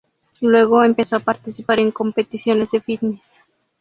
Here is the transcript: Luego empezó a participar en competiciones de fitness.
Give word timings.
Luego 0.39 0.81
empezó 0.83 1.17
a 1.17 1.23
participar 1.23 1.79
en 1.79 1.91
competiciones 1.91 2.71
de 2.71 2.81
fitness. 2.81 3.21